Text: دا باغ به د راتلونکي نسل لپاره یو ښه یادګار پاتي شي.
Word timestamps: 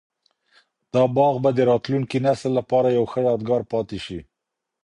دا 0.93 1.03
باغ 1.15 1.35
به 1.43 1.49
د 1.57 1.59
راتلونکي 1.71 2.17
نسل 2.25 2.51
لپاره 2.59 2.87
یو 2.97 3.05
ښه 3.11 3.19
یادګار 3.29 3.61
پاتي 3.71 3.99
شي. 4.05 4.19